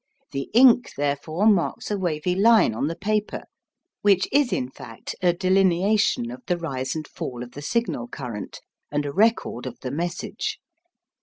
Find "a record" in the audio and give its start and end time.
9.05-9.67